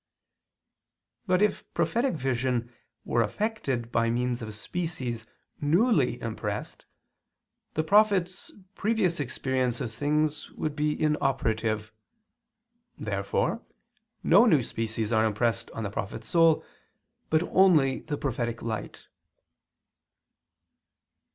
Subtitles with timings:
[1.27, 2.73] But if prophetic vision
[3.05, 5.27] were effected by means of species
[5.61, 6.85] newly impressed,
[7.75, 11.91] the prophet's previous experience of things would be inoperative.
[12.97, 13.61] Therefore
[14.23, 16.65] no new species are impressed on the prophet's soul,
[17.29, 19.07] but only the prophetic light.